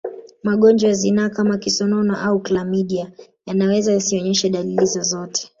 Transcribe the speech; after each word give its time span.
Magonjwa 0.43 0.89
ya 0.89 0.95
zinaa 0.95 1.29
kama 1.29 1.57
kisonono 1.57 2.17
au 2.17 2.39
klamidia 2.39 3.11
yanaweza 3.45 3.93
yasionyeshe 3.93 4.49
dalili 4.49 4.85
zozote 4.85 5.49